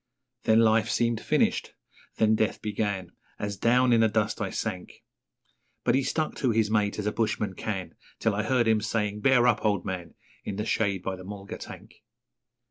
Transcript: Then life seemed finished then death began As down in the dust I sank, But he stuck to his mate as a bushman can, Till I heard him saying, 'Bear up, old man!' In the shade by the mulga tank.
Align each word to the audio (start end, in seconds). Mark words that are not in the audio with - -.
Then 0.45 0.61
life 0.61 0.89
seemed 0.89 1.21
finished 1.21 1.75
then 2.15 2.33
death 2.33 2.59
began 2.59 3.11
As 3.37 3.55
down 3.55 3.93
in 3.93 4.01
the 4.01 4.07
dust 4.07 4.41
I 4.41 4.49
sank, 4.49 5.03
But 5.83 5.93
he 5.93 6.01
stuck 6.01 6.33
to 6.37 6.49
his 6.49 6.71
mate 6.71 6.97
as 6.97 7.05
a 7.05 7.11
bushman 7.11 7.53
can, 7.53 7.93
Till 8.17 8.33
I 8.33 8.41
heard 8.41 8.67
him 8.67 8.81
saying, 8.81 9.19
'Bear 9.21 9.45
up, 9.45 9.63
old 9.63 9.85
man!' 9.85 10.15
In 10.43 10.55
the 10.55 10.65
shade 10.65 11.03
by 11.03 11.15
the 11.17 11.23
mulga 11.23 11.59
tank. 11.59 12.01